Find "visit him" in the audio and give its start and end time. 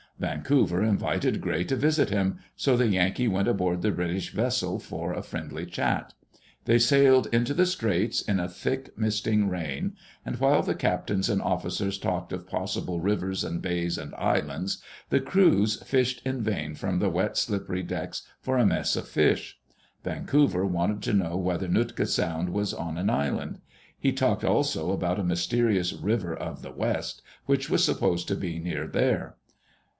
1.75-2.39